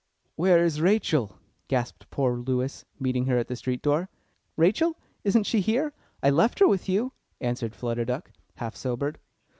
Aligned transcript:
"Where 0.35 0.63
is 0.65 0.81
Rachel?" 0.81 1.37
gasped 1.67 2.09
poor 2.09 2.35
Lewis, 2.35 2.85
meeting 2.99 3.27
her 3.27 3.37
at 3.37 3.47
the 3.47 3.55
street 3.55 3.83
door. 3.83 4.09
"Rachel! 4.57 4.97
isn't 5.23 5.43
she 5.43 5.59
here? 5.59 5.93
I 6.23 6.31
left 6.31 6.57
her 6.57 6.67
with 6.67 6.89
you," 6.89 7.13
answered 7.39 7.75
Flutter 7.75 8.05
Duck, 8.05 8.31
half 8.55 8.75
sobered. 8.75 9.19